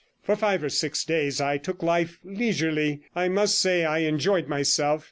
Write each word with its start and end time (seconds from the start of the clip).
For 0.23 0.35
five 0.35 0.63
or 0.63 0.69
six 0.69 1.05
days 1.05 1.39
I 1.39 1.59
took 1.59 1.83
life 1.83 2.17
leisurely, 2.23 3.01
and 3.13 3.25
I 3.27 3.29
must 3.29 3.59
say 3.61 3.85
I 3.85 3.99
enjoyed 3.99 4.47
myself. 4.47 4.99